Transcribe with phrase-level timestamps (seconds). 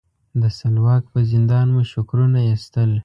[0.41, 2.91] د سلواک په زندان مو شکرونه ایستل.